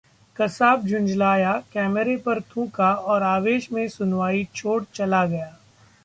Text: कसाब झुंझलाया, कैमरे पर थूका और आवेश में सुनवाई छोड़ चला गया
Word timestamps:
कसाब 0.35 0.85
झुंझलाया, 0.85 1.51
कैमरे 1.73 2.15
पर 2.17 2.41
थूका 2.51 2.93
और 2.93 3.23
आवेश 3.23 3.71
में 3.71 3.87
सुनवाई 3.87 4.47
छोड़ 4.55 4.83
चला 4.93 5.25
गया 5.25 5.55